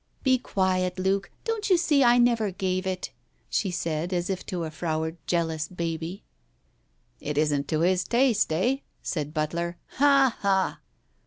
"Be 0.23 0.39
quiet, 0.39 0.97
Luke. 0.97 1.29
Don't 1.43 1.69
you 1.69 1.77
see 1.77 2.03
I 2.03 2.17
never 2.17 2.49
gave 2.49 2.87
it?" 2.87 3.11
she 3.51 3.69
said, 3.69 4.11
as 4.13 4.31
if 4.31 4.43
to 4.47 4.63
a 4.63 4.71
froward 4.71 5.17
jealous 5.27 5.67
baby." 5.67 6.23
It 7.19 7.37
isn't 7.37 7.67
to 7.67 7.81
his 7.81 8.03
taste, 8.03 8.51
eh?" 8.51 8.77
said 9.03 9.31
Butler." 9.31 9.77
Ha! 9.99 10.35
Ha 10.39 10.79